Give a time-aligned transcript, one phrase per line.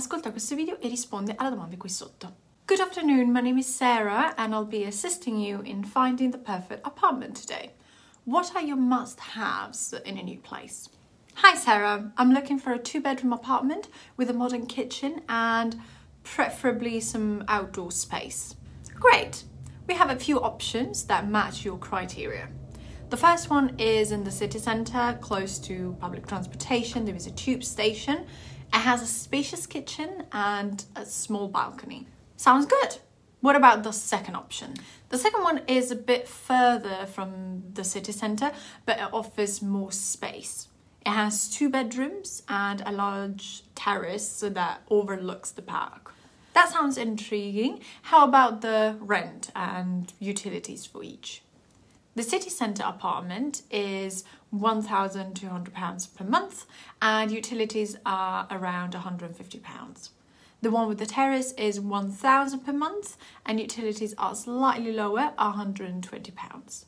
[0.00, 2.34] ascolta questo video e risponde alla domanda qui sotto.
[2.66, 6.86] Good afternoon, my name is Sarah and I'll be assisting you in finding the perfect
[6.86, 7.74] apartment today.
[8.24, 10.88] What are your must-haves in a new place?
[11.34, 15.76] Hi Sarah, I'm looking for a two-bedroom apartment with a modern kitchen and
[16.22, 18.56] preferably some outdoor space.
[18.98, 19.44] Great!
[19.86, 22.48] We have a few options that match your criteria.
[23.10, 27.04] The first one is in the city centre, close to public transportation.
[27.04, 28.24] There is a tube station.
[28.72, 32.06] It has a spacious kitchen and a small balcony.
[32.36, 32.98] Sounds good.
[33.40, 34.74] What about the second option?
[35.08, 38.52] The second one is a bit further from the city centre,
[38.86, 40.68] but it offers more space.
[41.04, 46.14] It has two bedrooms and a large terrace that overlooks the park.
[46.52, 47.80] That sounds intriguing.
[48.02, 51.42] How about the rent and utilities for each?
[52.20, 54.24] The city centre apartment is
[54.54, 56.66] £1,200 per month
[57.00, 60.10] and utilities are around £150.
[60.60, 63.16] The one with the terrace is £1,000 per month
[63.46, 66.84] and utilities are slightly lower, £120.